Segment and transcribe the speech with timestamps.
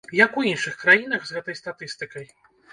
[0.19, 2.29] Як у іншых краінах з гэтай статыстыкай?